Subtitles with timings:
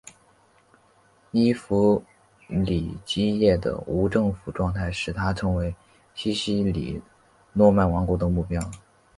[1.29, 2.03] 伊弗
[2.49, 5.75] 里基叶的无政府状态使它成为
[6.15, 6.99] 西西里
[7.53, 8.59] 诺曼王国的目标。